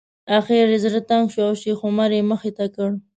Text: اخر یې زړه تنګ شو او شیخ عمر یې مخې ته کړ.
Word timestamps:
اخر 0.37 0.67
یې 0.73 0.77
زړه 0.83 1.01
تنګ 1.09 1.25
شو 1.33 1.41
او 1.47 1.53
شیخ 1.61 1.79
عمر 1.87 2.09
یې 2.17 2.21
مخې 2.31 2.51
ته 2.57 2.65
کړ. 2.75 2.89